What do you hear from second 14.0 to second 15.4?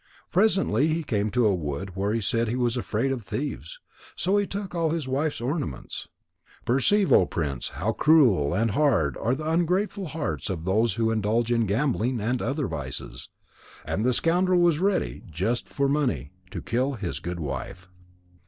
the scoundrel was ready,